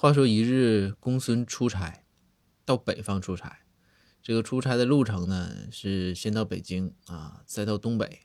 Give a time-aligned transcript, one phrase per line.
[0.00, 2.04] 话说一日，公孙出差
[2.64, 3.62] 到北方出差，
[4.22, 8.20] 这个出差的路程呢是先到北京啊，再到东北，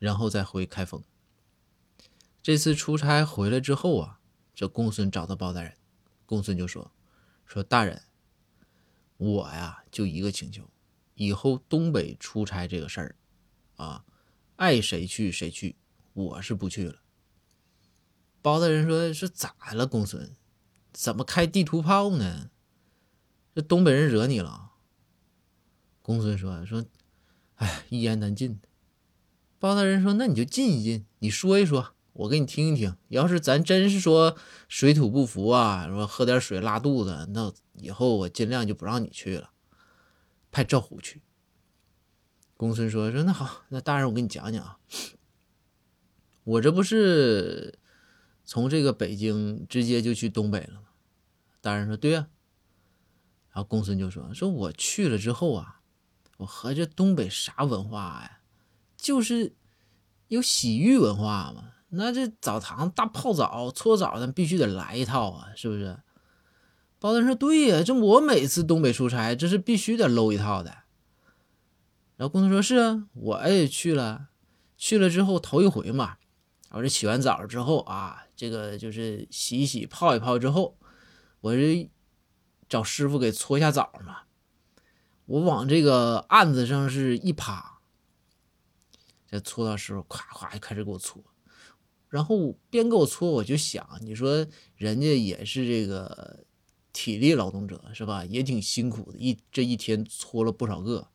[0.00, 1.04] 然后再回开封。
[2.42, 4.18] 这次出差回来之后啊，
[4.56, 5.76] 这公孙找到包大人，
[6.26, 6.90] 公孙就说
[7.46, 8.02] ：“说大人，
[9.16, 10.68] 我呀就一个请求，
[11.14, 13.16] 以后东北出差这个事儿
[13.76, 14.04] 啊，
[14.56, 15.76] 爱谁去谁去，
[16.12, 17.02] 我是不去了。”
[18.42, 20.34] 包大人说：“是咋了，公孙？”
[20.94, 22.50] 怎么开地图炮呢？
[23.54, 24.70] 这东北人惹你了？
[26.00, 26.84] 公孙说：“说，
[27.56, 28.60] 哎，一言难尽。”
[29.58, 32.96] 包大人说：“那你就进一进，你说一说，我给你听一听。
[33.08, 34.36] 要是咱真是说
[34.68, 39.50] 水土不服啊，说喝点水拉肚子，那以后我尽量就不让你去了，
[40.52, 41.22] 派赵虎去。”
[42.56, 44.78] 公孙说：“说那好，那大人我给你讲讲啊，
[46.44, 47.78] 我这不是
[48.44, 50.82] 从这个北京直接就去东北了。”
[51.60, 52.28] 大人说：“对呀。”
[53.52, 55.80] 然后公孙就说：“说我去了之后啊，
[56.38, 58.40] 我合着东北啥文化呀？
[58.96, 59.54] 就是
[60.28, 61.70] 有洗浴文化嘛。
[61.90, 65.98] 那这澡堂大泡澡、搓澡，咱必须得来一套啊，是不是？”
[66.98, 70.70] 包大人说：“对呀，这我每次东北出差，这是必须得搂一套的。”
[72.16, 74.28] 然后公孙说：“是啊，我也去了，
[74.76, 76.16] 去了之后头一回嘛，
[76.74, 80.76] 我这洗完澡之后啊，这个就是洗一洗、泡一泡之后。”
[81.44, 81.90] 我这
[82.70, 84.20] 找师傅给搓一下澡嘛，
[85.26, 87.80] 我往这个案子上是一趴，
[89.28, 91.22] 这搓到师傅咵咵就开始给我搓，
[92.08, 96.46] 然后边给我搓，我就想，你说人家也是这个
[96.94, 98.24] 体力劳动者是吧？
[98.24, 101.08] 也挺辛苦的，一这一天搓了不少个。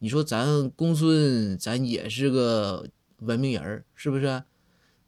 [0.00, 2.86] 你说咱公孙，咱也是个
[3.20, 4.44] 文明人是不是？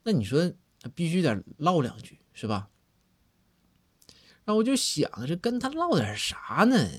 [0.03, 0.51] 那你说
[0.93, 2.69] 必须得唠两句是吧？
[4.45, 6.89] 然后我就想，这跟他唠点啥呢？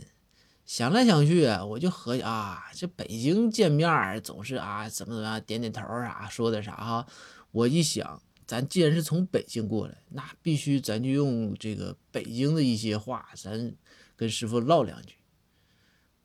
[0.64, 7.06] 想来想去，我就合计啊，这北京见面总是啊，怎么怎么样，点点头啥，说点啥哈。
[7.50, 13.76] 我一想，咱既然是从北京过来，那必须咱就用这个北京的一些话，咱
[14.16, 15.16] 跟师傅唠两句。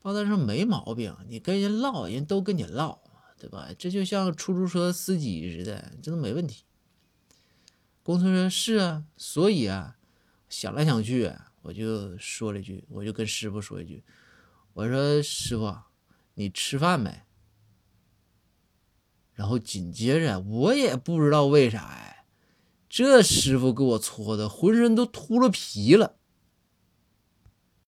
[0.01, 2.97] 包大人说没毛病，你跟人唠，人都跟你唠，
[3.38, 3.67] 对吧？
[3.78, 6.63] 这就像出租车司机似的，这都没问题。
[8.09, 9.97] 公孙说：“是啊，所以啊。”
[10.50, 11.31] 想来想去，
[11.62, 14.03] 我就说了一句，我就跟师傅说一句
[14.74, 15.78] ：“我说师傅，
[16.34, 17.22] 你吃饭没？”
[19.34, 22.25] 然后紧接着，我也不知道为啥，呀，
[22.90, 26.16] 这师傅给我搓的浑身都秃了皮了。